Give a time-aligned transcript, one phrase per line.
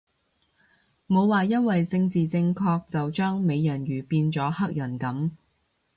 [1.07, 5.29] 冇話因為政治正確就將美人魚變咗黑人噉